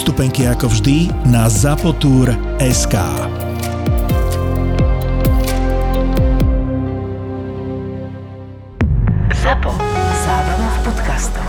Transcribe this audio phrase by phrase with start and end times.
[0.00, 2.96] Vstupenky ako vždy na zapotur.sk.
[9.36, 9.76] Zapo.
[10.16, 11.44] Zábrná v podcastov.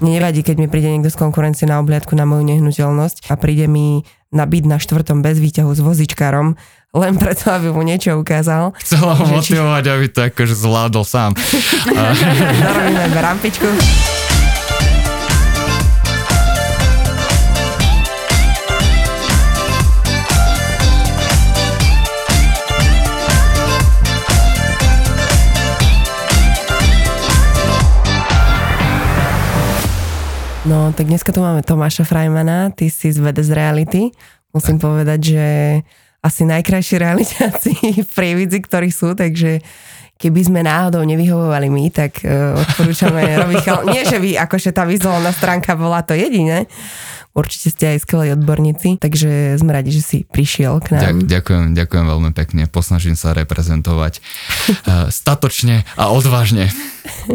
[0.00, 3.70] Mne nevadí, keď mi príde niekto z konkurencie na obliadku na moju nehnuteľnosť a príde
[3.70, 6.58] mi na byt na štvrtom bez výťahu s vozičkárom,
[6.92, 8.74] len preto, aby mu niečo ukázal.
[8.80, 11.30] Chcela ho Že či- motivovať, aby to akože zvládol sám.
[12.58, 13.70] Zarobíme rampičku.
[30.60, 34.12] No, tak dneska tu máme Tomáša Frajmana, ty si z Vede z Reality.
[34.52, 35.44] Musím povedať, že
[36.20, 37.72] asi najkrajší realizáci
[38.04, 39.64] v Prievidzi, ktorí sú, takže
[40.20, 43.88] keby sme náhodou nevyhovovali my, tak uh, odporúčame robiť chal...
[43.88, 46.68] Nie, že vy, akože tá vizuálna stránka bola to jediné.
[47.40, 51.00] Určite ste aj skvelí odborníci, takže sme radi, že si prišiel k nám.
[51.00, 52.62] Ďak, ďakujem, ďakujem veľmi pekne.
[52.68, 56.68] Posnažím sa reprezentovať uh, statočne a odvážne.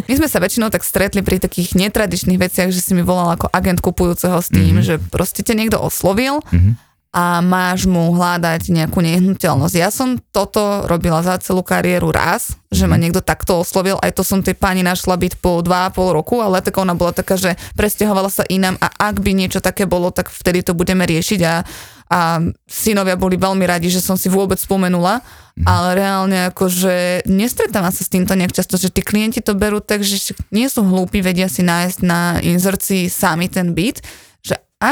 [0.06, 3.50] My sme sa väčšinou tak stretli pri takých netradičných veciach, že si mi volal ako
[3.50, 4.86] agent kupujúceho s tým, mm-hmm.
[4.86, 6.85] že proste ťa niekto oslovil Mhm.
[7.16, 9.76] A máš mu hľadať nejakú nehnuteľnosť.
[9.80, 14.28] Ja som toto robila za celú kariéru raz, že ma niekto takto oslovil, aj to
[14.28, 18.28] som tej pani našla byť po 2,5 roku, ale tak ona bola taká, že presťahovala
[18.28, 21.64] sa inám a ak by niečo také bolo, tak vtedy to budeme riešiť a,
[22.12, 22.20] a
[22.68, 25.24] synovia boli veľmi radi, že som si vôbec spomenula,
[25.64, 30.04] ale reálne akože nestretávam sa s týmto nejak často, že tí klienti to berú tak,
[30.04, 34.04] že nie sú hlúpi, vedia si nájsť na inzercii sami ten byt,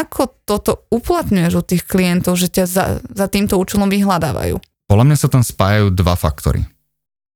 [0.02, 4.58] ako toto uplatňuješ u tých klientov, že ťa za, za týmto účelom vyhľadávajú.
[4.90, 6.66] Podľa mňa sa tam spájajú dva faktory.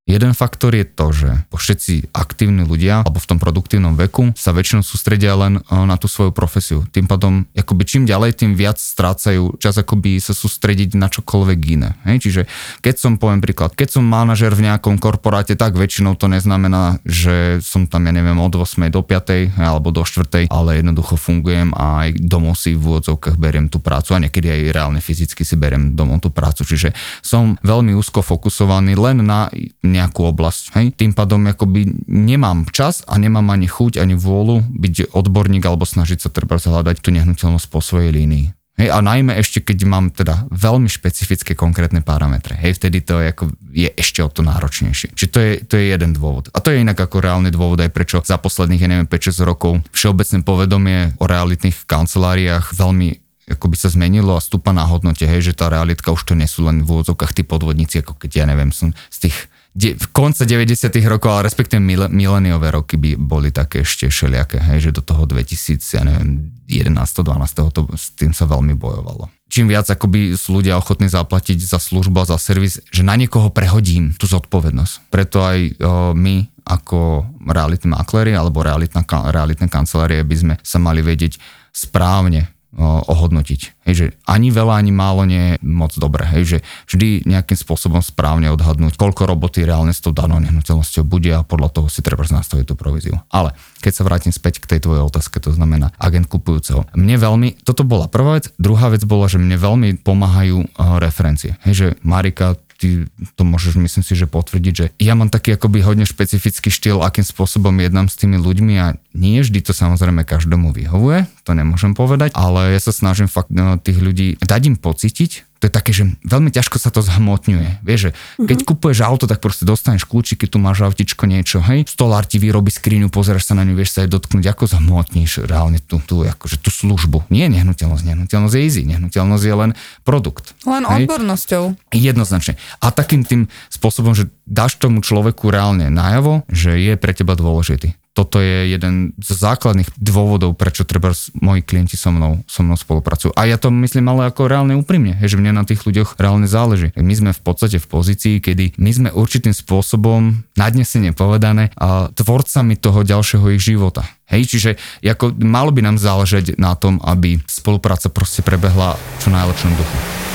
[0.07, 4.79] Jeden faktor je to, že všetci aktívni ľudia alebo v tom produktívnom veku sa väčšinou
[4.79, 6.88] sústredia len eh, na tú svoju profesiu.
[6.95, 12.00] Tým pádom, akoby čím ďalej, tým viac strácajú čas akoby sa sústrediť na čokoľvek iné.
[12.07, 12.23] Hej?
[12.23, 12.41] Čiže
[12.79, 17.59] keď som, poviem príklad, keď som manažer v nejakom korporáte, tak väčšinou to neznamená, že
[17.59, 22.07] som tam, ja neviem, od 8 do 5 alebo do 4, ale jednoducho fungujem a
[22.07, 26.00] aj domov si v úvodzovkách beriem tú prácu a niekedy aj reálne fyzicky si beriem
[26.00, 26.63] domov tú prácu.
[26.63, 29.51] Čiže som veľmi úzko fokusovaný len na
[29.97, 30.63] nejakú oblasť.
[30.78, 30.85] Hej?
[30.94, 36.24] Tým pádom akoby nemám čas a nemám ani chuť, ani vôľu byť odborník alebo snažiť
[36.24, 38.58] sa treba hľadať tú nehnuteľnosť po svojej línii.
[38.78, 42.53] Hej, a najmä ešte, keď mám teda veľmi špecifické konkrétne parametre.
[42.62, 45.18] Hej, vtedy to je, ako, je ešte o to náročnejšie.
[45.18, 46.53] Čiže to je, to je jeden dôvod.
[46.53, 49.81] A to je inak ako reálny dôvod aj prečo za posledných, ja neviem, 5-6 rokov
[49.90, 55.40] všeobecné povedomie o realitných kanceláriách veľmi ako by sa zmenilo a stúpa na hodnote, hej,
[55.40, 58.46] že tá realitka už to nie sú len v úvodzovkách tí podvodníci, ako keď ja
[58.46, 63.13] neviem, som z tých de, v konce 90 rokov, ale respektíve mil, mileniové roky by
[63.13, 66.97] boli také ešte všelijaké, hej, že do toho 2000, ja neviem, 11.
[66.97, 67.77] 12.
[67.77, 69.29] To, s tým sa veľmi bojovalo.
[69.47, 74.11] Čím viac akoby sú ľudia ochotní zaplatiť za službu za servis, že na niekoho prehodím
[74.17, 75.13] tú zodpovednosť.
[75.13, 80.99] Preto aj o, my ako realitní makléri alebo realitná, realitné kancelárie by sme sa mali
[80.99, 81.39] vedieť
[81.71, 83.89] správne ohodnotiť.
[83.89, 86.29] Hej, že ani veľa, ani málo nie je moc dobré.
[86.29, 86.57] Hej, že
[86.93, 91.73] vždy nejakým spôsobom správne odhadnúť, koľko roboty reálne s tou danou nehnuteľnosťou bude a podľa
[91.73, 93.17] toho si treba nastaviť tú províziu.
[93.33, 96.85] Ale keď sa vrátim späť k tej tvojej otázke, to znamená agent kupujúceho.
[96.93, 101.57] Mne veľmi, toto bola prvá vec, druhá vec bola, že mne veľmi pomáhajú referencie.
[101.66, 105.81] Hej, že Marika, ty to môžeš myslím si, že potvrdiť, že ja mám taký akoby
[105.81, 110.71] hodne špecifický štýl, akým spôsobom jednám s tými ľuďmi a nie vždy to samozrejme každému
[110.71, 115.56] vyhovuje, to nemôžem povedať, ale ja sa snažím fakt no, tých ľudí dať im pocítiť,
[115.57, 117.81] to je také, že veľmi ťažko sa to zhmotňuje.
[117.81, 118.69] Vieš, že keď mm-hmm.
[118.69, 123.09] kupuješ auto, tak proste dostaneš kľúčiky, tu máš autičko niečo, hej, stolár ti vyrobí skriňu,
[123.09, 126.69] pozrieš sa na ňu, vieš sa aj dotknúť, ako zhmotníš reálne tú, tú, akože tú
[126.69, 127.25] službu.
[127.33, 129.71] Nie nehnuteľnosť, nehnuteľnosť je easy, nehnuteľnosť je len
[130.05, 130.53] produkt.
[130.63, 131.09] Len hej.
[131.09, 131.63] odbornosťou.
[131.93, 132.55] Jednoznačne.
[132.79, 137.97] A takým tým spôsobom, že dáš tomu človeku reálne najavo, že je pre teba dôležitý.
[138.17, 143.37] Toto je jeden z základných dôvodov, prečo treba moji klienti so mnou, so mnou spolupracujú.
[143.37, 146.90] A ja to myslím ale ako reálne úprimne, že mne na tých ľuďoch reálne záleží.
[146.97, 152.73] My sme v podstate v pozícii, kedy my sme určitým spôsobom, nadnesene povedané, a tvorcami
[152.81, 154.02] toho ďalšieho ich života.
[154.34, 154.72] Hej, čiže
[155.05, 160.27] ako, malo by nám záležať na tom, aby spolupráca proste prebehla čo najlepšom duchu.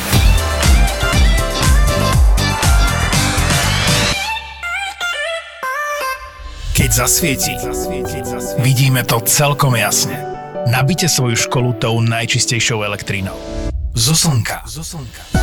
[6.92, 7.56] Keď zasvieti,
[8.60, 10.12] vidíme to celkom jasne.
[10.68, 13.32] Nabite svoju školu tou najčistejšou elektrínou.
[13.96, 14.60] Zo slnka.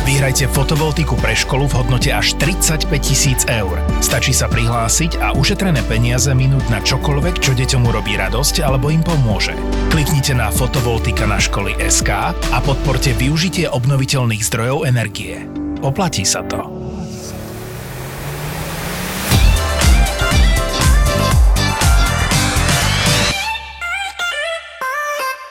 [0.06, 3.82] Vyhrajte fotovoltiku pre školu v hodnote až 35 tisíc eur.
[3.98, 9.02] Stačí sa prihlásiť a ušetrené peniaze minúť na čokoľvek, čo deťom urobí radosť alebo im
[9.02, 9.58] pomôže.
[9.90, 15.50] Kliknite na fotovoltika na školy SK a podporte využitie obnoviteľných zdrojov energie.
[15.82, 16.79] Oplatí sa to.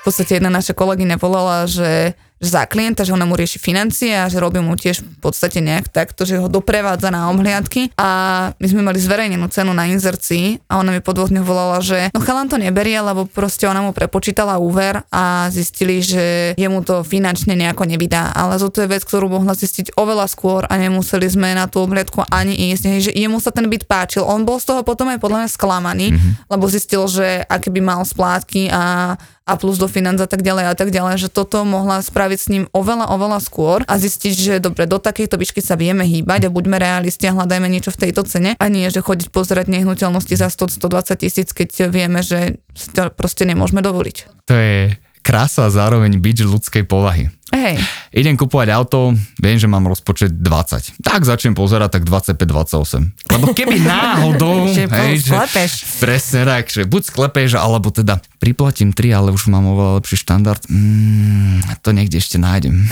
[0.09, 4.31] Podstate jedna naša kolegyňa volala, že že za klienta, že ona mu rieši financie a
[4.31, 8.09] že robí mu tiež v podstate nejak takto, že ho doprevádza na omhliadky a
[8.55, 12.07] my sme mali zverejnenú cenu na inzercii a ona mi po dvoch dňoch volala, že
[12.15, 17.03] no chalan to neberie, lebo proste ona mu prepočítala úver a zistili, že jemu to
[17.03, 21.51] finančne nejako nevydá, ale to je vec, ktorú mohla zistiť oveľa skôr a nemuseli sme
[21.51, 24.23] na tú omhliadku ani ísť, hej, že jemu sa ten byt páčil.
[24.23, 26.31] On bol z toho potom aj podľa mňa sklamaný, mm-hmm.
[26.47, 29.15] lebo zistil, že aké by mal splátky a
[29.49, 32.47] a plus do financ a tak ďalej a tak ďalej, že toto mohla spraviť s
[32.53, 36.53] ním oveľa, oveľa skôr a zistiť, že dobre, do takejto výšky sa vieme hýbať a
[36.53, 40.53] buďme realisti a hľadajme niečo v tejto cene a nie, že chodiť pozerať nehnuteľnosti za
[40.53, 44.45] 100-120 tisíc, keď vieme, že si to proste nemôžeme dovoliť.
[44.45, 44.93] To je
[45.25, 47.33] krása a zároveň byť ľudskej povahy.
[47.49, 47.81] Hej.
[48.13, 51.01] Idem kupovať auto, viem, že mám rozpočet 20.
[51.01, 53.09] Tak začnem pozerať, tak 25-28.
[53.29, 54.69] Lebo keby náhodou...
[54.69, 55.71] Že hej, že, sklepeš.
[55.97, 60.61] presne tak, že buď sklepeš, alebo teda priplatím 3, ale už mám oveľa lepší štandard.
[60.69, 62.85] Mm, to niekde ešte nájdem.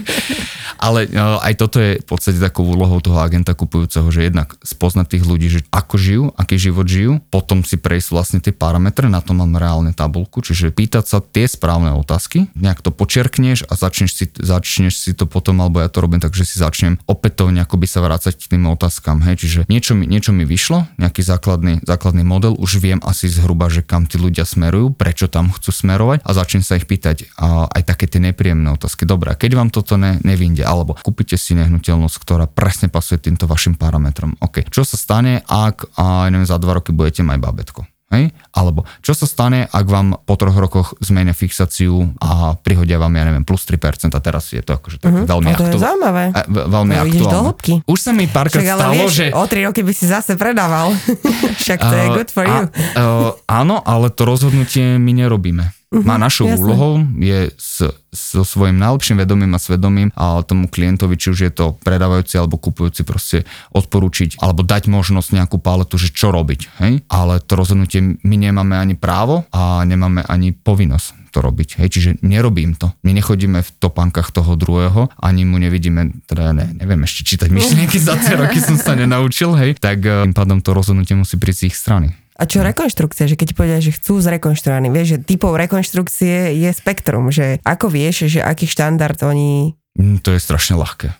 [0.86, 5.06] ale no, aj toto je v podstate takou úlohou toho agenta kupujúceho, že jednak spoznať
[5.18, 9.22] tých ľudí, že ako žijú, aký život žijú, potom si prejsť vlastne tie parametre, na
[9.22, 14.10] to mám reálne tabulku, čiže pýtať sa tie správne otázky, nejak to počerkneš a začneš
[14.12, 17.88] si, začneš si to potom, alebo ja to robím tak, že si začnem opätovne akoby
[17.88, 22.20] sa vrácať k tým otázkam, hej, čiže niečo mi, niečo mi vyšlo, nejaký základný, základný
[22.20, 26.30] model, už viem asi zhruba, že kam tí ľudia smerujú, prečo tam chcú smerovať a
[26.36, 29.08] začnem sa ich pýtať a, aj také tie nepríjemné otázky.
[29.08, 33.48] Dobre, a keď vám toto ne, nevinde, alebo kúpite si nehnuteľnosť, ktorá presne pasuje týmto
[33.48, 34.36] vašim parametrom.
[34.42, 37.91] OK, čo sa stane, ak a, neviem, za dva roky budete mať babetko?
[38.12, 38.24] Hej?
[38.50, 43.24] Alebo čo sa stane, ak vám po troch rokoch zmenia fixáciu a prihodia vám, ja
[43.24, 45.80] neviem, plus 3% a teraz je to akože tak Mhm, veľmi a to je aktuálne.
[45.80, 46.24] zaujímavé.
[46.28, 47.46] A, v- veľmi To ideš do aktuálne.
[47.48, 47.72] hĺbky.
[47.82, 49.26] Už sa mi párkrát stalo, vieš, že...
[49.30, 50.92] o 3 roky by si zase predával.
[51.62, 52.52] Však to je Uh, good for you.
[52.52, 55.72] A, uh, áno, ale to rozhodnutie my nerobíme.
[55.92, 56.64] Mhm, Má našou jasné.
[56.64, 61.52] úlohou je s, so svojím najlepším vedomím a svedomím a tomu klientovi, či už je
[61.52, 63.44] to predávajúci alebo kupujúci proste
[63.76, 66.60] odporúčiť alebo dať možnosť nejakú paletu, že čo robiť.
[66.80, 66.92] Hej?
[67.12, 71.80] Ale to rozhodnutie my nemáme ani právo a nemáme ani povinnosť to robiť.
[71.80, 71.88] Hej?
[71.92, 72.92] Čiže nerobím to.
[73.04, 77.96] My nechodíme v topánkach toho druhého, ani mu nevidíme, teda ne, neviem ešte čítať myšlienky,
[78.00, 81.60] za tie roky som sa nenaučil, hej, tak eh, tým pádom to rozhodnutie musí prísť
[81.60, 82.08] z ich strany.
[82.32, 86.70] A čo rekonštrukcia, že keď ti povedia, že chcú zrekonštruovaný, vieš, že typov rekonštrukcie je
[86.72, 91.12] spektrum, že ako vieš, že aký štandard oni Mm, To je strašne ľahké.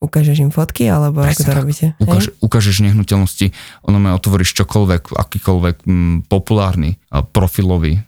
[0.00, 1.60] ukážeš im fotky, alebo ako Presne to tak.
[1.60, 1.86] robíte?
[2.00, 3.52] Ukáž, ukážeš nehnuteľnosti,
[3.84, 8.00] ono ma otvoríš čokoľvek, akýkoľvek mm, populárny a profilový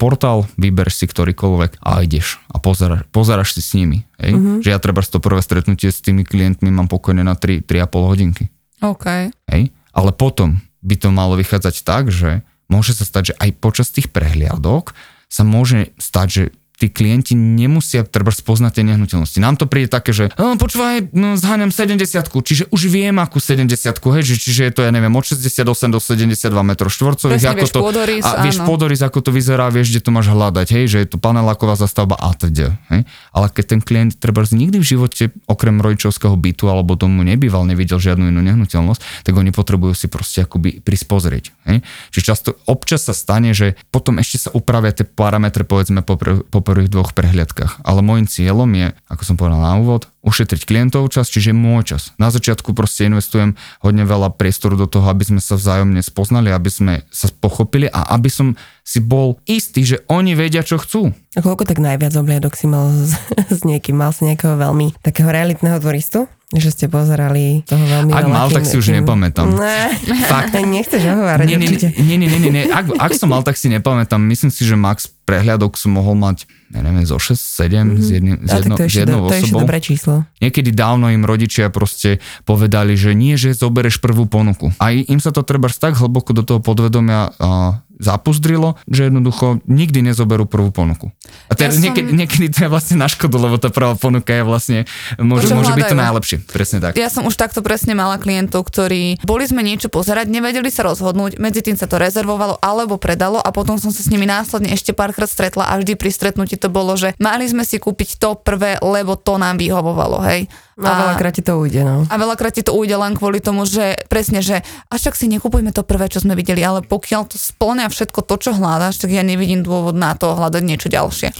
[0.00, 4.08] portál, vyberš si ktorýkoľvek a ideš a pozeráš, pozeráš si s nimi.
[4.16, 4.32] Hej?
[4.32, 4.40] Mhm.
[4.40, 4.60] Mm-hmm.
[4.64, 8.44] Že ja treba to prvé stretnutie s tými klientmi mám pokojne na 3, 3,5 hodinky.
[8.80, 9.28] OK.
[9.52, 9.62] Hej?
[9.92, 14.12] Ale potom by to malo vychádzať tak, že môže sa stať, že aj počas tých
[14.12, 14.94] prehliadok
[15.28, 16.42] sa môže stať, že
[16.78, 19.38] tí klienti nemusia treba spoznať tie nehnuteľnosti.
[19.42, 24.14] Nám to príde také, že "No, počúvaj, no, zháňam 70 čiže už viem akú 70
[24.14, 27.42] hej, že, čiže je to, ja neviem, od 68 do 72 m štvorcových.
[27.42, 28.66] Presne, ako vieš to, pôdorys, a vieš áno.
[28.70, 32.14] pôdorys, ako to vyzerá, vieš, kde to máš hľadať, hej, že je to paneláková zastavba
[32.14, 32.78] a teda.
[32.94, 33.02] Hej.
[33.34, 37.98] Ale keď ten klient treba nikdy v živote okrem rodičovského bytu alebo tomu nebýval, nevidel
[37.98, 41.44] žiadnu inú nehnuteľnosť, tak oni potrebujú si proste akoby prísť pozrieť.
[41.66, 41.82] Hej.
[42.14, 46.58] Čiže často občas sa stane, že potom ešte sa upravia tie parametre povedzme po, po
[46.68, 47.80] prvých dvoch prehliadkach.
[47.80, 52.12] Ale môjim cieľom je, ako som povedal na úvod, ušetriť klientov čas, čiže môj čas.
[52.20, 56.68] Na začiatku proste investujem hodne veľa priestoru do toho, aby sme sa vzájomne spoznali, aby
[56.68, 58.52] sme sa pochopili a aby som
[58.84, 61.16] si bol istý, že oni vedia, čo chcú.
[61.32, 63.16] A koľko tak najviac obliadok si mal s,
[63.58, 63.96] s niekým?
[63.96, 66.28] Mal si nejakého veľmi takého realitného turistu?
[66.48, 69.52] Že ste pozerali toho veľmi Ak mal, tak si už nepamätám.
[69.52, 69.92] Ne,
[70.24, 70.56] Fakt.
[70.64, 72.64] Nechceš ohovárať Nie, nie, nie, nie, nie, nie.
[72.72, 74.16] Ak, ak som mal, tak si nepamätám.
[74.16, 78.36] Myslím si, že max prehľadok som mohol mať, ja neviem, zo 6, 7 s, jedným,
[78.40, 79.60] s, jedno, s jednou do, osobou.
[79.60, 80.24] dobré číslo.
[80.40, 84.72] Niekedy dávno im rodičia proste povedali, že nie, že zobereš prvú ponuku.
[84.80, 90.06] A im sa to treba tak hlboko do toho podvedomia a, zapuzdrilo, že jednoducho nikdy
[90.06, 91.10] nezoberú prvú ponuku.
[91.50, 94.30] A teraz Ja som- niekedy, niekedy to je vlastne na škodu, lebo tá prvá ponuka
[94.30, 94.78] je vlastne,
[95.18, 96.36] môže, môže byť to najlepšie.
[96.46, 96.94] Presne tak.
[96.94, 101.42] Ja som už takto presne mala klientov, ktorí boli sme niečo pozerať, nevedeli sa rozhodnúť,
[101.42, 104.94] medzi tým sa to rezervovalo alebo predalo a potom som sa s nimi následne ešte
[105.18, 108.78] párkrát stretla a vždy pri stretnutí to bolo, že mali sme si kúpiť to prvé,
[108.78, 110.46] lebo to nám vyhovovalo, hej.
[110.78, 112.06] No a veľakrát ti to ujde, no.
[112.06, 115.74] A veľakrát ti to ujde len kvôli tomu, že presne, že až tak si nekupujme
[115.74, 119.26] to prvé, čo sme videli, ale pokiaľ to splňa všetko to, čo hľadáš, tak ja
[119.26, 121.34] nevidím dôvod na to hľadať niečo ďalšie.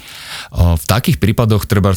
[0.51, 1.95] V takých prípadoch treba,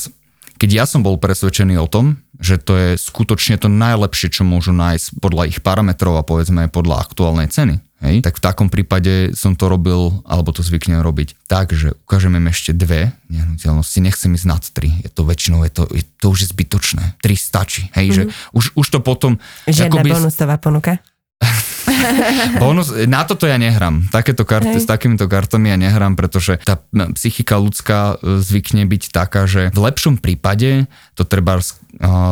[0.61, 4.69] keď ja som bol presvedčený o tom, že to je skutočne to najlepšie, čo môžu
[4.77, 9.31] nájsť podľa ich parametrov a povedzme aj podľa aktuálnej ceny, hej, tak v takom prípade
[9.37, 14.33] som to robil, alebo to zvyknem robiť tak, že ukážeme im ešte dve nehnuteľnosti, nechcem
[14.33, 17.87] ísť nad tri, je to väčšinou, je to, je, to už je zbytočné, tri stačí,
[17.93, 19.37] hej, že už, už to potom...
[19.69, 20.99] Žiadna akoby- bonusová ponuka.
[22.63, 24.07] Bonus, na toto ja nehrám.
[24.09, 24.83] Takéto karty, Hej.
[24.83, 26.81] s takýmito kartami ja nehrám, pretože tá
[27.17, 30.85] psychika ľudská e, zvykne byť taká, že v lepšom prípade
[31.17, 31.59] to treba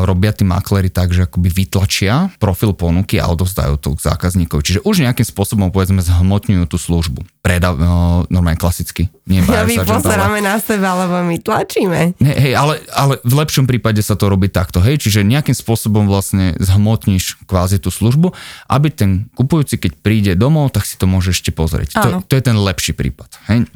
[0.07, 4.61] robia tí makléri tak, že akoby vytlačia profil ponuky a odovzdajú to k zákazníkovi.
[4.63, 7.27] Čiže už nejakým spôsobom povedzme zhmotňujú tú službu.
[7.43, 9.11] Preda, uh, normálne klasicky.
[9.27, 12.15] Nie Ja my pozeráme na seba, lebo my tlačíme.
[12.19, 16.07] Ne, hej, ale, ale v lepšom prípade sa to robí takto, hej, čiže nejakým spôsobom
[16.07, 18.31] vlastne zhmotníš kvázi tú službu,
[18.71, 21.99] aby ten kupujúci, keď príde domov, tak si to môže ešte pozrieť.
[21.99, 23.67] To, to je ten lepší prípad, hej.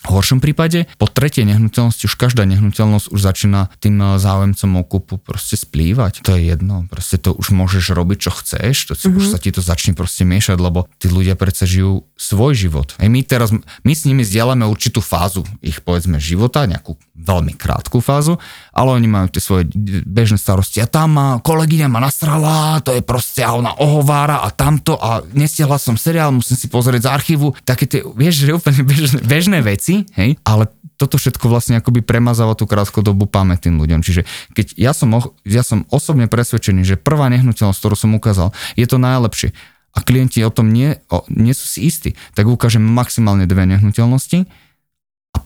[0.00, 4.82] V horšom prípade, po tretej nehnuteľnosti, už každá nehnuteľnosť už začína tým eh, záujemcom o
[4.84, 6.24] kúpu proste splývať.
[6.24, 9.20] To je jedno, proste to už môžeš robiť, čo chceš, to si, mm-hmm.
[9.20, 12.96] už sa ti to začne proste miešať, lebo tí ľudia predsa žijú svoj život.
[12.96, 13.52] Hej, my teraz,
[13.84, 18.40] my s nimi zdieľame určitú fázu ich, povedzme, života, nejakú veľmi krátku fázu,
[18.72, 19.68] ale oni majú tie svoje
[20.08, 20.80] bežné starosti.
[20.80, 25.20] A tam ma kolegyňa ma nasrala, to je proste, a ona ohovára a tamto a
[25.36, 27.52] nestihla som seriál, musím si pozrieť z archívu.
[27.68, 30.68] Také tie, vieš, že úplne bežné, bežné veci, hej, ale
[31.00, 34.04] toto všetko vlastne akoby premazáva tú krátkodobú pamäť tým ľuďom.
[34.04, 35.08] Čiže keď ja som,
[35.48, 39.56] ja som osobne presvedčený, že prvá nehnuteľnosť, ktorú som ukázal, je to najlepšie.
[39.96, 44.44] A klienti o tom nie, o, nie sú si istí, tak ukážem maximálne dve nehnuteľnosti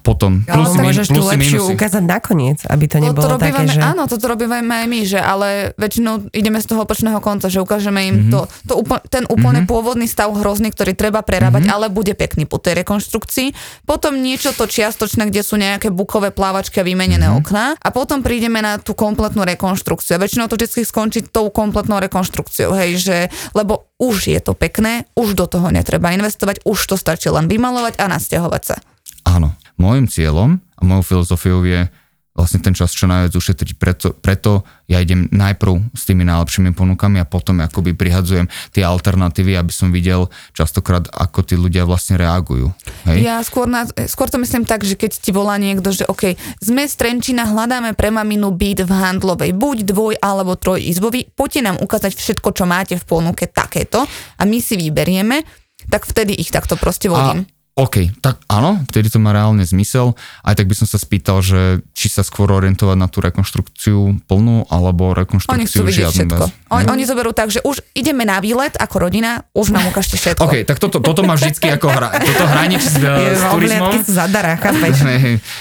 [0.05, 1.73] potom Ale plusy, môžeš tú plusy, lepšiu minusy.
[1.81, 3.81] ukázať nakoniec, aby to nebolo to také, robívame, že...
[3.81, 5.49] Áno, toto robíme aj my, že ale
[5.81, 8.33] väčšinou ideme z toho opačného konca, že ukážeme im mm-hmm.
[8.33, 9.73] to, to úpl- ten úplne mm-hmm.
[9.73, 11.76] pôvodný stav hrozný, ktorý treba prerábať, mm-hmm.
[11.81, 13.57] ale bude pekný po tej rekonštrukcii.
[13.88, 17.41] Potom niečo to čiastočné, kde sú nejaké bukové plávačky a vymenené mm-hmm.
[17.41, 20.21] okná a potom prídeme na tú kompletnú rekonštrukciu.
[20.21, 23.17] A väčšinou to vždy skončí tou kompletnou rekonštrukciou, hej, že
[23.57, 27.97] lebo už je to pekné, už do toho netreba investovať, už to stačí len vymalovať
[27.97, 28.76] a nasťahovať sa.
[29.25, 31.88] Áno, môjim cieľom a mojou filozofiou je
[32.35, 33.78] vlastne ten čas čo najviac ušetriť.
[33.78, 39.54] Preto, preto ja idem najprv s tými najlepšími ponukami a potom akoby prihadzujem tie alternatívy,
[39.54, 42.75] aby som videl častokrát, ako tí ľudia vlastne reagujú.
[43.07, 43.23] Hej?
[43.23, 46.90] Ja skôr, na, skôr to myslím tak, že keď ti volá niekto, že OK, sme
[46.90, 52.19] z Trenčína, hľadáme pre maminu byt v handlovej, buď dvoj alebo trojizbový, poďte nám ukázať
[52.19, 55.47] všetko, čo máte v ponuke takéto a my si vyberieme,
[55.87, 57.47] tak vtedy ich takto proste vodím.
[57.75, 60.14] OK, tak áno, vtedy to má reálne zmysel.
[60.47, 64.62] Aj tak by som sa spýtal, že či sa skôr orientovať na tú rekonštrukciu plnú,
[64.71, 66.45] alebo Oni rekonštrukciu vidieť žiadnu všetko.
[66.47, 66.71] bez.
[66.71, 70.47] Oni, oni zoberú tak, že už ideme na výlet ako rodina, už nám ukážte všetko.
[70.47, 73.90] OK, tak toto, toto má vždycky ako hra, toto hranič s, Je, s turizmom.
[74.07, 74.95] Sú zadara, chápeš?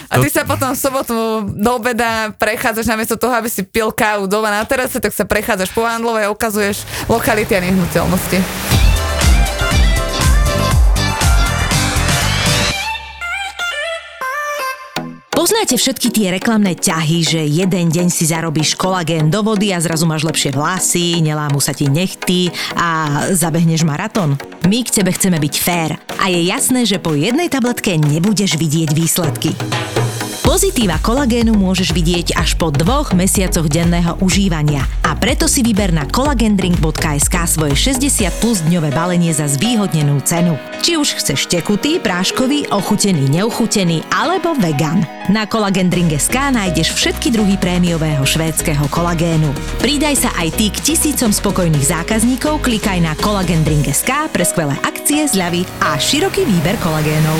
[0.06, 1.18] A ty sa potom v sobotu
[1.50, 5.74] do obeda prechádzaš namiesto toho, aby si pil kávu doma na terase, tak sa prechádzaš
[5.74, 8.73] po handlove a ukazuješ lokality a nehnuteľnosti.
[15.34, 20.06] Poznáte všetky tie reklamné ťahy, že jeden deň si zarobíš kolagén do vody a zrazu
[20.06, 24.38] máš lepšie vlasy, nelámu sa ti nechty a zabehneš maratón?
[24.70, 28.94] My k tebe chceme byť fér a je jasné, že po jednej tabletke nebudeš vidieť
[28.94, 29.58] výsledky.
[30.44, 36.04] Pozitíva kolagénu môžeš vidieť až po dvoch mesiacoch denného užívania a preto si vyber na
[36.04, 40.60] collagendrink.sk svoje 60 plus dňové balenie za zvýhodnenú cenu.
[40.84, 45.08] Či už chceš tekutý, práškový, ochutený, neuchutený alebo vegan.
[45.32, 49.48] Na collagendrink.sk nájdeš všetky druhy prémiového švédskeho kolagénu.
[49.80, 55.64] Pridaj sa aj ty k tisícom spokojných zákazníkov, klikaj na collagendrink.sk pre skvelé akcie, zľavy
[55.80, 57.40] a široký výber kolagénov.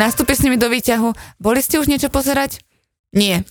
[0.00, 2.64] Nastúpiš s nimi do výťahu, boli ste už niečo pozerať?
[3.12, 3.44] Nie.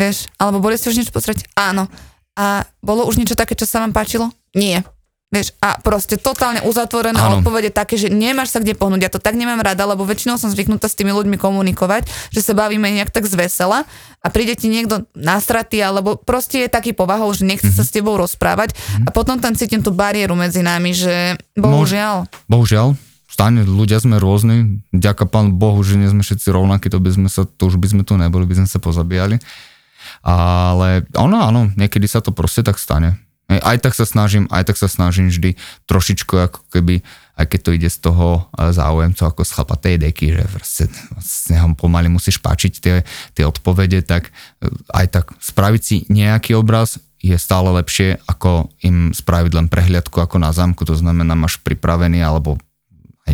[0.00, 1.44] Vieš, alebo boli ste už niečo pozerať?
[1.52, 1.84] Áno.
[2.32, 4.32] A bolo už niečo také, čo sa vám páčilo?
[4.56, 4.80] Nie.
[5.28, 7.40] Vieš, a proste totálne uzatvorené Áno.
[7.40, 9.00] odpovede také, že nemáš sa kde pohnúť.
[9.00, 12.52] Ja to tak nemám rada, lebo väčšinou som zvyknutá s tými ľuďmi komunikovať, že sa
[12.52, 13.88] bavíme nejak tak zvesela
[14.20, 17.76] a príde ti niekto nasratý, alebo proste je taký povahou, že nechce Mhm.
[17.76, 22.28] sa s tebou rozprávať a potom tam cítim tú bariéru medzi nami, že bohužiaľ.
[22.44, 22.92] Bohužiaľ,
[23.32, 27.28] stane, ľudia sme rôzni, ďaká pán Bohu, že nie sme všetci rovnakí, to by sme
[27.32, 29.40] sa, to už by sme tu neboli, by sme sa pozabíjali.
[30.20, 33.16] Ale ono áno, niekedy sa to proste tak stane.
[33.48, 37.04] Aj tak sa snažím, aj tak sa snažím vždy trošičku ako keby,
[37.36, 40.84] aj keď to ide z toho eh, záujemcu ako z chlapatej deky, že proste
[41.20, 42.96] s pomaly musíš páčiť tie,
[43.36, 49.14] tie odpovede, tak eh, aj tak spraviť si nejaký obraz je stále lepšie, ako im
[49.14, 52.58] spraviť len prehliadku ako na zámku, to znamená, máš pripravený alebo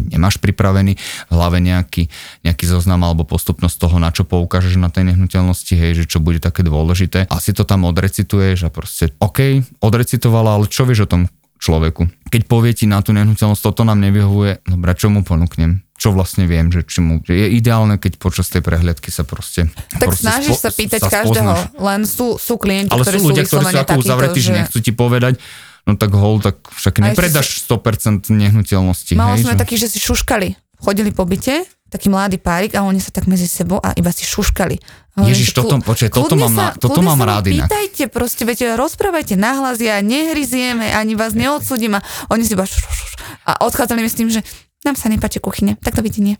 [0.02, 2.09] nemáš pripravený v hlave nejaký,
[2.47, 6.38] nejaký zoznam alebo postupnosť toho, na čo poukážeš na tej nehnuteľnosti, hej, že čo bude
[6.38, 7.26] také dôležité.
[7.28, 11.23] Asi to tam odrecituješ a proste, OK, odrecitovala, ale čo vieš o tom
[11.59, 12.07] človeku?
[12.31, 15.83] Keď povie ti na tú nehnuteľnosť, toto nám nevyhovuje, dobre, čo mu ponúknem?
[15.99, 19.67] Čo vlastne viem, že, či mu, že je ideálne, keď počas tej prehliadky sa proste...
[19.99, 21.83] Tak proste snažíš spo- sa pýtať sa každého, spoznáš.
[21.83, 24.95] len sú, sú klienti, Ale ktorí sú ľudia, ktorí sú ako uzavretí, že nechcú ti
[24.95, 25.43] povedať,
[25.88, 29.16] no tak hol, tak však nepredáš 100% nehnuteľnosti.
[29.16, 30.52] Mala hej, sme že- takí, že si šuškali.
[30.78, 34.23] Chodili po byte, taký mladý párik a oni sa tak medzi sebou a iba si
[34.28, 34.76] šuškali.
[35.18, 37.66] Ježiš, toto- počkaj, toto mám sa- toto mám rád inak.
[37.66, 42.78] Pýtajte proste, viete, rozprávajte nahlas, ja nehryzieme, ani vás neodsudím a oni si iba šuš,
[42.78, 43.12] šuš, šuš.
[43.49, 44.47] a odchádzali mi s tým, že
[44.87, 46.37] nám sa nepáči kuchyne, tak to vidíte nie.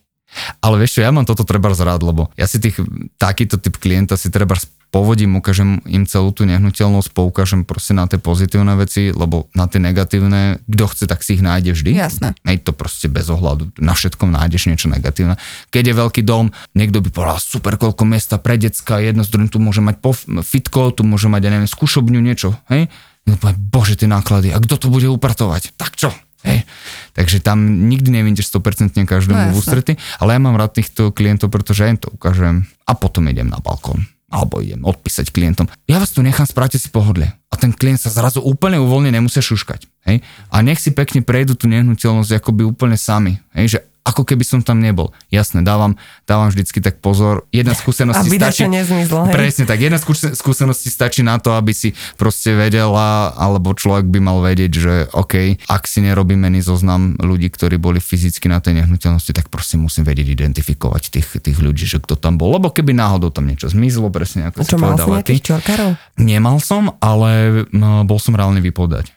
[0.61, 2.77] Ale vieš čo, ja mám toto treba rád, lebo ja si tých,
[3.17, 4.55] takýto typ klienta si treba
[4.89, 9.81] povodím, ukážem im celú tú nehnuteľnosť, poukážem proste na tie pozitívne veci, lebo na tie
[9.81, 11.91] negatívne, kto chce, tak si ich nájde vždy.
[11.93, 12.29] Jasné.
[12.49, 13.69] Hej, to proste bez ohľadu.
[13.81, 15.37] Na všetkom nájdeš niečo negatívne.
[15.69, 19.53] Keď je veľký dom, niekto by povedal, super, koľko miesta pre decka, jedno z druhým,
[19.53, 20.01] tu môže mať
[20.41, 22.89] fitko, tu môže mať, ja neviem, skúšobňu, niečo, hej?
[23.29, 25.77] Povie, bože, tie náklady, a kto to bude upratovať?
[25.77, 26.09] Tak čo?
[26.49, 26.65] Hej.
[27.13, 29.93] Takže tam nikdy nevídeš 100% každému No v ústrety,
[30.23, 33.59] ale ja mám rád týchto klientov, pretože ja im to ukážem a potom idem na
[33.59, 35.67] balkón alebo idem odpísať klientom.
[35.89, 37.33] Ja vás tu nechám, správte si pohodlie.
[37.49, 39.89] A ten klient sa zrazu úplne uvoľne nemusia šuškať.
[40.05, 40.21] Hej?
[40.53, 43.41] A nech si pekne prejdú tú nehnuteľnosť akoby úplne sami.
[43.57, 43.77] Hej?
[43.77, 45.13] Že ako keby som tam nebol.
[45.29, 47.45] Jasné, dávam, dávam vždycky tak pozor.
[47.53, 48.65] Jedna skúsenosť Aby stačí...
[48.67, 49.35] nezmizlo, hej.
[49.35, 49.79] Presne tak.
[49.79, 54.73] Jedna skúse- skúsenosti stačí na to, aby si proste vedela, alebo človek by mal vedieť,
[54.73, 59.53] že OK, ak si nerobím mený zoznam ľudí, ktorí boli fyzicky na tej nehnuteľnosti, tak
[59.53, 62.57] proste musím vedieť identifikovať tých, tých ľudí, že kto tam bol.
[62.57, 65.37] Lebo keby náhodou tam niečo zmizlo, presne ako si Čo, mal si povedala ty.
[65.37, 65.91] nejakých čorkárov?
[66.19, 67.65] Nemal som, ale
[68.05, 69.13] bol som reálne vypodať.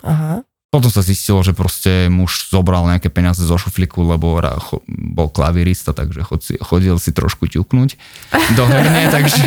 [0.00, 0.42] Aha.
[0.70, 4.38] Potom sa zistilo, že proste muž zobral nejaké peniaze zo šuflíku, lebo
[4.86, 6.22] bol klavirista, takže
[6.62, 7.98] chodil si trošku ťuknúť
[8.54, 9.42] do herne, takže...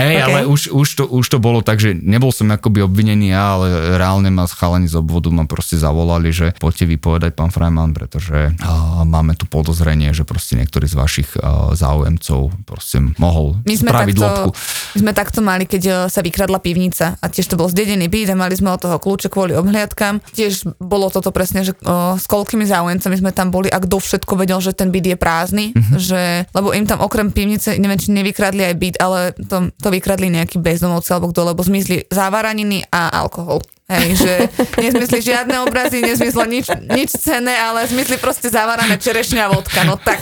[0.00, 0.24] Hej, Ok.
[0.24, 4.00] ale už, už, to, už to bolo tak, že nebol som akoby obvinený ja, ale
[4.00, 9.04] reálne ma chalani z obvodu ma proste zavolali, že poďte vypovedať pán Freiman, pretože uh,
[9.04, 14.16] máme tu podozrenie, že proste niektorý z vašich uh, záujemcov proste mohol My sme, spraviť
[14.16, 14.56] lopku.
[14.56, 18.32] takto, my sme takto mali, keď sa vykradla pivnica a tiež to bol zdedený byt
[18.32, 20.22] a mali sme od toho kľúče kvôli obhliadkam.
[20.30, 24.38] Tiež bolo toto presne, že o, s koľkými záujemcami sme tam boli a kto všetko
[24.38, 25.98] vedel, že ten byt je prázdny, Mhm.
[25.98, 30.30] že, lebo im tam okrem pivnice, neviem, či nevykradli aj byt, ale to, to vykradli
[30.30, 33.58] nejakí bezdomovci alebo kto, lebo zmizli závaraniny a alkohol.
[33.88, 34.32] Hej, že
[34.84, 40.20] nezmysli žiadne obrazy, nezmyslo nič, nič cenné, ale zmysli proste zavarané čerešňa vodka, no tak.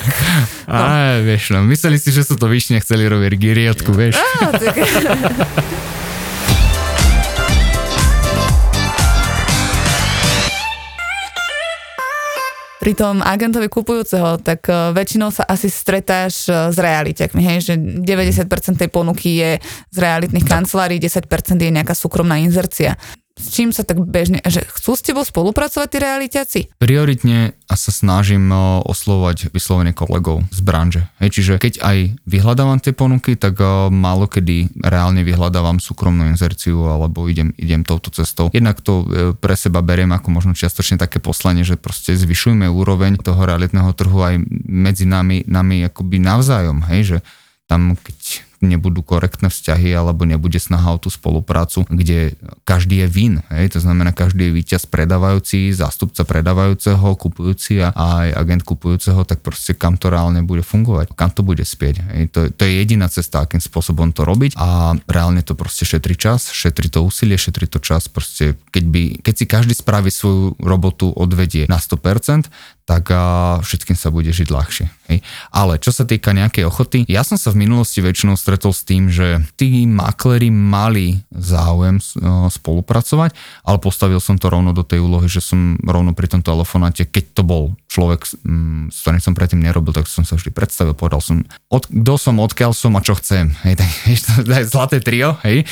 [0.65, 0.79] No.
[0.79, 4.17] Á, vieš, no, mysleli si, že sú to vyšne, chceli robiť giriotku, vieš.
[4.17, 4.75] Á, tak.
[12.87, 17.75] Pri tom agentovi kupujúceho, tak e, väčšinou sa asi stretáš e, s realiťakmi, hej, že
[17.75, 18.47] 90%
[18.79, 19.59] tej ponuky je
[19.91, 21.27] z realitných kancelárií, 10%
[21.59, 22.95] je nejaká súkromná inzercia.
[23.37, 26.61] S čím sa tak bežne, že chcú s tebou spolupracovať tí realiťaci?
[26.81, 31.05] Prioritne sa snažím o, oslovať vyslovene kolegov z branže.
[31.21, 36.89] Hej, čiže keď aj vyhľadávam tie ponuky, tak o, málo kedy reálne vyhľadávam súkromnú inzerciu
[36.89, 38.49] alebo idem, idem touto cestou.
[38.57, 43.21] Jednak to e, pre seba beriem ako možno čiastočne také poslanie, že proste zvyšujme úroveň
[43.21, 47.19] toho realitného trhu aj medzi nami, nami akoby navzájom, hej, že
[47.69, 53.35] tam keď nebudú korektné vzťahy alebo nebude snaha o tú spoluprácu, kde každý je vin,
[53.53, 59.43] hej, to znamená každý je víťaz predávajúci, zástupca predávajúceho, kupujúci a aj agent kupujúceho, tak
[59.43, 61.95] proste kam to reálne bude fungovať, kam to bude spieť.
[62.13, 62.23] Hej.
[62.33, 66.53] To, to je jediná cesta, akým spôsobom to robiť a reálne to proste šetrí čas,
[66.55, 71.11] šetrí to úsilie, šetrí to čas, proste keď, by, keď si každý spraví svoju robotu,
[71.13, 72.49] odvedie na 100%,
[72.87, 74.87] tak a všetkým sa bude žiť ľahšie.
[75.11, 75.19] Hej.
[75.51, 79.11] Ale čo sa týka nejakej ochoty, ja som sa v minulosti väčšinou stretol s tým,
[79.11, 83.35] že tí makleri mali záujem uh, spolupracovať,
[83.67, 87.25] ale postavil som to rovno do tej úlohy, že som rovno pri tom telefonáte, keď
[87.35, 91.43] to bol človek, s ktorým som predtým nerobil, tak som sa vždy predstavil, povedal som,
[91.67, 93.51] od, kto som, odkiaľ som a čo chcem.
[93.67, 93.91] Hej, tak,
[94.75, 95.67] zlaté trio, hej.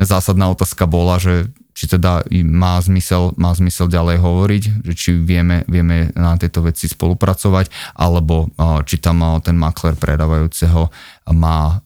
[0.00, 5.60] Zásadná otázka bola, že či teda má zmysel, má zmysel ďalej hovoriť, že či vieme,
[5.68, 7.68] vieme na tejto veci spolupracovať,
[8.00, 8.48] alebo
[8.88, 10.88] či tam ten makler predávajúceho
[11.36, 11.84] má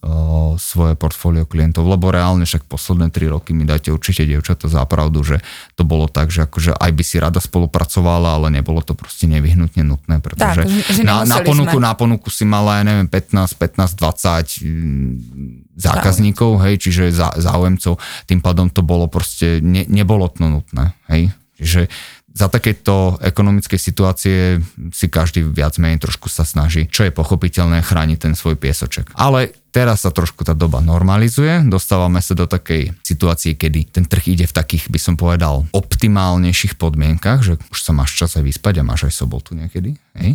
[0.63, 5.27] svoje portfólio klientov, lebo reálne však posledné 3 roky mi dáte určite dievčata za pravdu,
[5.27, 5.43] že
[5.75, 9.83] to bolo tak, že akože aj by si rada spolupracovala, ale nebolo to proste nevyhnutne
[9.83, 11.83] nutné, pretože tak, na, na, ponuku, sme.
[11.83, 17.97] na ponuku si mala, ja neviem, 15, 15, 20 zákazníkov, hej, čiže zá, záujemcov,
[18.29, 21.89] tým pádom to bolo proste, ne, nebolo to nutné, hej, čiže
[22.31, 24.63] za takéto ekonomické situácie
[24.95, 29.11] si každý viac menej trošku sa snaží, čo je pochopiteľné, chrániť ten svoj piesoček.
[29.19, 34.35] Ale Teraz sa trošku tá doba normalizuje, dostávame sa do takej situácie, kedy ten trh
[34.35, 38.83] ide v takých, by som povedal, optimálnejších podmienkach, že už sa máš čas aj vyspať
[38.83, 40.31] a máš aj sobotu niekedy, hej?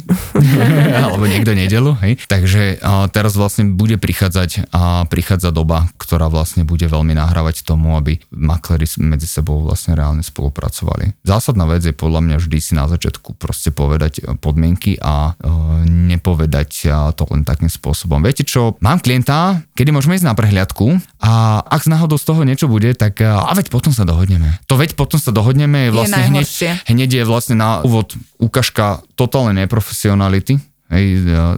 [1.03, 2.23] alebo niekto nedelu, hej?
[2.31, 7.99] Takže a teraz vlastne bude prichádzať a prichádza doba, ktorá vlastne bude veľmi nahrávať tomu,
[7.99, 11.11] aby makleri medzi sebou vlastne reálne spolupracovali.
[11.27, 15.51] Zásadná vec je podľa mňa vždy si na začiatku proste povedať podmienky a e,
[16.15, 16.87] nepovedať
[17.19, 18.23] to len takým spôsobom.
[18.23, 22.45] Viete čo, mám klient klienta, kedy môžeme ísť na prehliadku a ak náhodou z toho
[22.45, 24.61] niečo bude, tak a veď potom sa dohodneme.
[24.69, 26.47] To veď potom sa dohodneme je vlastne je hneď,
[26.85, 30.61] hneď je vlastne na úvod ukážka totálnej neprofesionality
[30.93, 31.05] hej,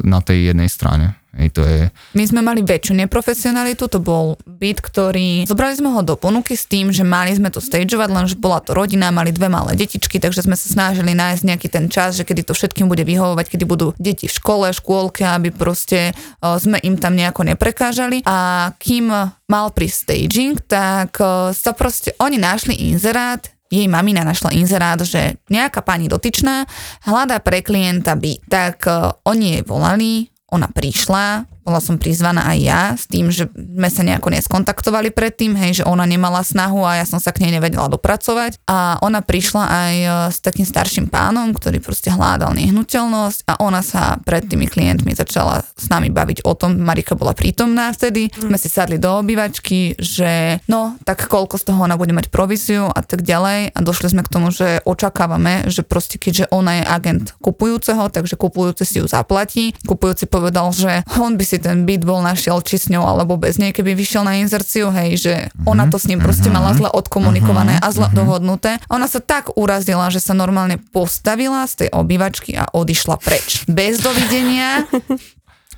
[0.07, 1.19] na tej jednej strane.
[1.37, 1.93] Hej, to je...
[2.17, 5.45] My sme mali väčšiu neprofesionalitu, to bol byt, ktorý...
[5.45, 8.73] Zobrali sme ho do ponuky s tým, že mali sme to stageovať, lenže bola to
[8.73, 12.41] rodina, mali dve malé detičky, takže sme sa snažili nájsť nejaký ten čas, že kedy
[12.41, 16.97] to všetkým bude vyhovovať, kedy budú deti v škole, škôlke, aby proste o, sme im
[16.97, 18.25] tam nejako neprekážali.
[18.25, 19.13] A kým
[19.45, 25.37] mal pri staging, tak o, sa proste oni našli inzerát, jej mamina našla inzerát, že
[25.51, 26.65] nejaká pani dotyčná
[27.03, 28.47] hľadá pre klienta byt.
[28.47, 28.87] Tak
[29.27, 34.07] oni jej volali, ona prišla, bola som prizvaná aj ja s tým, že sme sa
[34.07, 37.91] nejako neskontaktovali predtým, hej, že ona nemala snahu a ja som sa k nej nevedela
[37.91, 38.63] dopracovať.
[38.71, 43.83] A ona prišla aj e, s takým starším pánom, ktorý proste hľadal nehnuteľnosť a ona
[43.83, 48.47] sa pred tými klientmi začala s nami baviť o tom, Marika bola prítomná vtedy, mm.
[48.47, 52.87] sme si sadli do obývačky, že no, tak koľko z toho ona bude mať províziu
[52.87, 56.83] a tak ďalej a došli sme k tomu, že očakávame, že proste keďže ona je
[56.87, 59.75] agent kupujúceho, takže kupujúci si ju zaplatí.
[59.83, 63.33] Kupujúci povedal, že on by si si ten byt bol našiel či s ňou alebo
[63.33, 65.33] bez nej, keby vyšiel na inzerciu, hej, že
[65.65, 68.77] ona to s ním proste mala zle odkomunikované a zle dohodnuté.
[68.93, 73.65] Ona sa tak urazila, že sa normálne postavila z tej obývačky a odišla preč.
[73.65, 74.85] Bez dovidenia.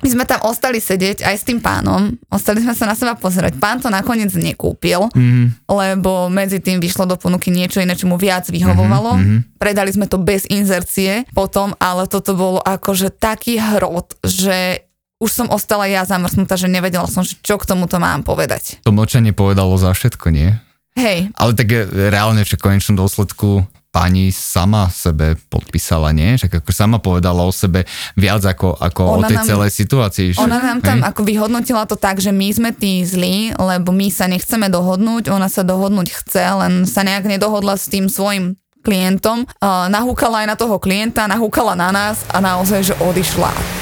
[0.00, 3.60] My sme tam ostali sedieť aj s tým pánom, ostali sme sa na seba pozerať.
[3.60, 5.68] Pán to nakoniec nekúpil, mm.
[5.68, 9.20] lebo medzi tým vyšlo do ponuky niečo iné, čo mu viac vyhovovalo.
[9.20, 9.60] Mm-hmm.
[9.60, 14.88] Predali sme to bez inzercie potom, ale toto bolo akože taký hrot, že
[15.20, 18.80] už som ostala ja zamrznutá, že nevedela som, čo k tomuto mám povedať.
[18.88, 20.56] To mlčanie povedalo za všetko, nie?
[20.96, 21.28] Hej.
[21.36, 26.38] Ale tak reálne v konečnom dôsledku pani sama sebe podpísala, nie?
[26.38, 30.38] Že ako sama povedala o sebe viac ako, ako o tej nám, celej situácii.
[30.38, 30.46] Že?
[30.46, 34.30] Ona nám tam ako vyhodnotila to tak, že my sme tí zlí, lebo my sa
[34.30, 39.44] nechceme dohodnúť, ona sa dohodnúť chce, len sa nejak nedohodla s tým svojim klientom.
[39.60, 43.79] Uh, nahúkala aj na toho klienta, nahúkala na nás a naozaj, že odišla.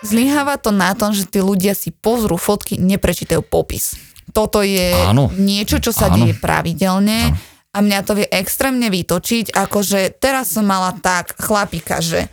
[0.00, 4.00] Zlyháva to na tom, že tí ľudia si pozrú fotky, neprečítajú popis.
[4.32, 5.28] Toto je Áno.
[5.36, 6.16] niečo, čo sa Áno.
[6.16, 7.34] deje pravidelne.
[7.34, 7.38] Áno.
[7.70, 12.26] A mňa to vie extrémne vytočiť, akože teraz som mala tak chlapika, že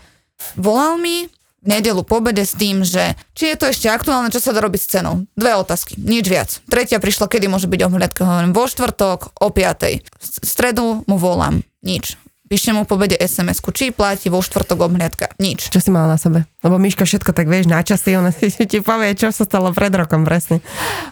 [0.58, 1.30] volal mi
[1.62, 4.66] v nedelu po obede s tým, že či je to ešte aktuálne, čo sa dá
[4.66, 5.30] robiť s cenou.
[5.38, 6.50] Dve otázky, nič viac.
[6.66, 10.02] Tretia prišla, kedy môže byť ohľadka, hovorím, vo štvrtok o 5.
[10.18, 12.18] V stredu mu volám, nič.
[12.48, 15.36] Píšem mu po bede sms či platí vo štvrtok obhliadka.
[15.36, 15.68] Nič.
[15.68, 16.48] Čo si mala na sebe?
[16.64, 19.92] Lebo Miška všetko tak vieš na časy, ona si ti povie, čo sa stalo pred
[19.92, 20.64] rokom presne.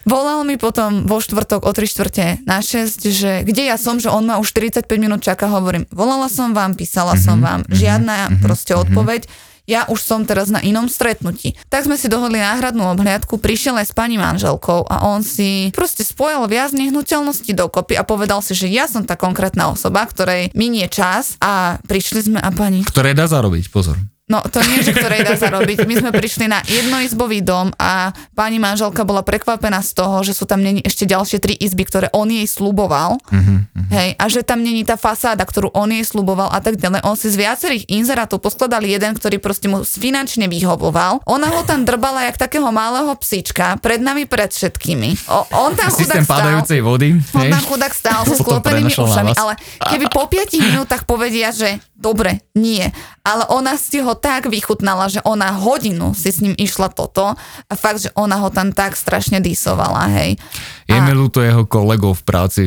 [0.07, 4.07] Volal mi potom vo štvrtok o 3 štvrte na 6, že kde ja som, že
[4.07, 7.75] on ma už 45 minút čaká, hovorím, volala som vám, písala mm-hmm, som vám, mhm,
[7.75, 8.85] žiadna mm-hmm, proste mm-hmm.
[8.87, 9.21] odpoveď
[9.65, 11.57] ja už som teraz na inom stretnutí.
[11.69, 16.05] Tak sme si dohodli náhradnú obhliadku, prišiel aj s pani manželkou a on si proste
[16.05, 20.87] spojil viac nehnuteľností dokopy a povedal si, že ja som tá konkrétna osoba, ktorej minie
[20.87, 22.85] čas a prišli sme a pani...
[22.85, 23.97] Ktoré dá zarobiť, pozor.
[24.25, 25.85] No to nie, že ktorej dá zarobiť.
[25.85, 30.49] My sme prišli na jednoizbový dom a pani manželka bola prekvapená z toho, že sú
[30.49, 33.21] tam není ešte ďalšie tri izby, ktoré on jej sluboval.
[33.21, 33.85] Mm-hmm.
[33.93, 37.05] Hej, a že tam není tá fasáda, ktorú on jej sluboval a tak ďalej.
[37.05, 41.21] On si z viacerých inzerátov poskladal jeden, ktorý proste mu finančne vyhovoval.
[41.29, 45.29] Ona ho tam drbala jak takého malého psíčka pred nami, pred všetkými.
[45.29, 46.37] O, on tam Systém chudák stál.
[46.41, 47.13] padajúcej vody.
[47.37, 47.53] On hej?
[47.53, 49.53] tam chudák stál so sklopenými ušami, ale
[49.85, 52.89] keby po 5 minútach povedia, že dobre, nie.
[53.21, 57.35] Ale ona si ho tak vychutnala, že ona hodinu si s ním išla toto
[57.67, 60.39] a fakt, že ona ho tam tak strašne disovala, hej.
[60.89, 62.63] Je mi ľúto jeho kolegov v práci.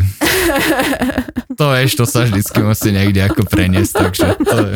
[1.58, 4.74] to vieš, to sa vždycky musí niekde ako preniesť, takže to je...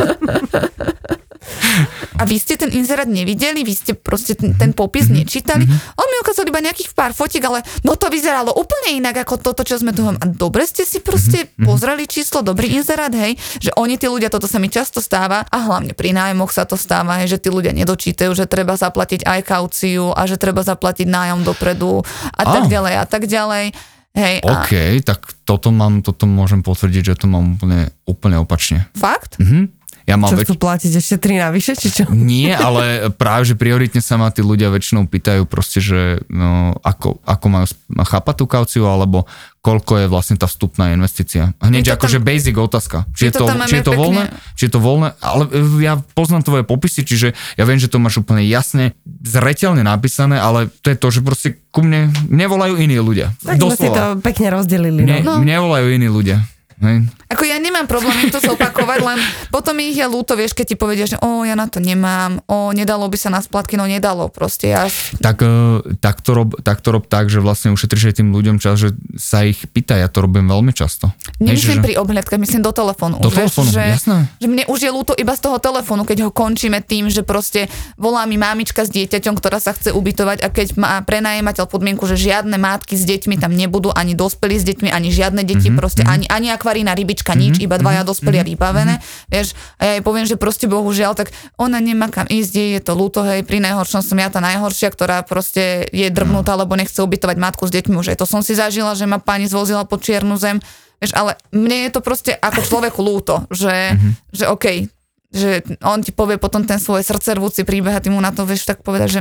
[2.19, 5.65] A vy ste ten inzerát nevideli, vy ste proste ten, ten popis nečítali.
[5.97, 9.65] On mi ukázal iba nejakých pár fotiek, ale no to vyzeralo úplne inak ako toto,
[9.65, 10.05] čo sme tu.
[10.05, 14.45] A dobre ste si proste pozreli číslo, dobrý inzerát, hej, že oni tí ľudia, toto
[14.45, 17.73] sa mi často stáva a hlavne pri nájmoch sa to stáva, hej, že tí ľudia
[17.73, 22.05] nedočítajú, že treba zaplatiť aj kauciu a že treba zaplatiť nájom dopredu
[22.37, 22.71] a tak Á.
[22.71, 23.65] ďalej a tak ďalej.
[24.13, 24.73] Hej, a OK,
[25.09, 28.85] tak toto mám, toto môžem potvrdiť, že to mám úplne, úplne opačne.
[28.93, 29.41] fakt?
[29.41, 29.82] Mhm.
[30.05, 30.47] Ja mám Čo väč...
[30.47, 32.05] chcú platiť ešte tri navyše, či čo?
[32.33, 37.23] Nie, ale práve, že prioritne sa ma tí ľudia väčšinou pýtajú proste, že no, ako,
[37.23, 39.25] ako majú chápať tú kauciu, alebo
[39.59, 41.55] koľko je vlastne tá vstupná investícia.
[41.57, 43.07] Hneď akože tam- basic otázka.
[43.09, 45.51] Či je to to, či je to pekne- voľné, či je to voľné, ale e,
[45.81, 48.91] ja poznám tvoje popisy, čiže ja viem, že to máš úplne jasne,
[49.23, 53.31] zreteľne napísané, ale to je to, že proste ku mne nevolajú iní ľudia.
[53.39, 54.19] Tak sme si to Doslova.
[54.21, 55.01] pekne rozdelili.
[55.01, 55.39] Mne, No.
[55.39, 56.43] mne volajú iní ľudia.
[56.83, 57.07] Hej.
[57.31, 59.19] Ako ja nemám problém im to zopakovať, len
[59.49, 62.71] potom ich je ľúto, vieš, keď ti povedia, že o, ja na to nemám, o,
[62.71, 64.69] nedalo by sa na splatky, no nedalo proste.
[64.69, 65.49] Ja, tak, e,
[65.97, 68.91] tak, to rob, tak to rob tak, že vlastne ušetríš aj tým ľuďom čas, že
[69.15, 71.15] sa ich pýta, ja to robím veľmi často.
[71.39, 73.17] nemyslím Hej, že- pri obhľadkách, myslím do telefónu.
[73.17, 74.19] Do vieš, telefónu, že, jasné.
[74.37, 77.71] že mne už je ľúto iba z toho telefónu, keď ho končíme tým, že proste
[77.95, 82.19] volá mi mamička s dieťaťom, ktorá sa chce ubytovať a keď má prenajímateľ podmienku, že
[82.19, 86.03] žiadne matky s deťmi tam nebudú, ani dospelí s deťmi, ani žiadne deti, Mhm, proste
[86.03, 88.97] ani, ani akvarína rybička, nič, iba dvaja dospelí a vybavené.
[89.29, 91.29] Vieš, a ja jej poviem, že proste bohužiaľ, tak
[91.61, 94.89] ona nemá kam ísť, jej je to ľúto, hej, pri najhoršom som ja tá najhoršia,
[94.89, 97.93] ktorá proste je drbnutá, lebo nechce ubytovať matku s deťmi.
[98.01, 100.65] Už aj to som si zažila, že ma pani zvozila po čiernu zem.
[101.05, 104.01] Vieš, ale mne je to proste ako človeku ľúto, že,
[104.33, 104.89] že OK,
[105.29, 108.65] že on ti povie potom ten svoj srdcervúci príbeh a ty mu na to vieš
[108.65, 109.21] tak povedať,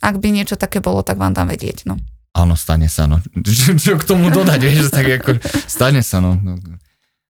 [0.00, 1.84] ak by niečo také bolo, tak vám dám vedieť.
[1.84, 2.00] No.
[2.38, 3.18] Áno, stane sa, no.
[3.34, 6.38] Čo, čo k tomu dodať, vieš, tak ako, stane sa, no.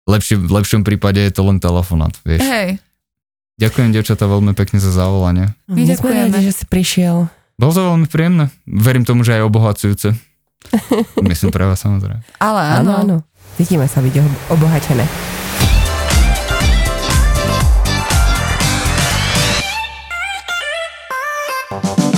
[0.05, 2.41] Lepšie, v lepšom prípade je to len telefonát, vieš.
[2.41, 2.79] Hej,
[3.53, 5.53] Ďakujem, devčatá, veľmi pekne za zavolanie.
[5.67, 6.39] My sme ďakujeme.
[6.41, 7.29] že si prišiel.
[7.55, 8.49] Bolo to veľmi príjemné.
[8.65, 10.17] Verím tomu, že aj obohacujúce.
[11.23, 12.23] Myslím pre vás samozrejme.
[12.39, 12.93] ale Áno, áno.
[12.97, 13.17] áno.
[13.55, 15.05] Cítime sa byť obo- obohatené.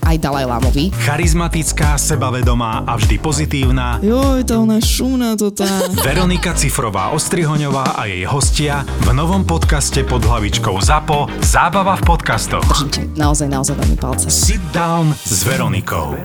[0.00, 0.94] aj Dalaj Lámovi.
[1.04, 5.68] Charizmatická, sebavedomá a vždy pozitívna Joj, tá ona šumná to tá.
[6.06, 12.68] Veronika Cifrová Ostrihoňová a jej hostia v novom podcaste pod hlavičkou ZAPO Zábava v podcastoch.
[12.88, 14.26] Držím naozaj, naozaj veľmi palce.
[14.32, 16.16] Sit down s Veronikou.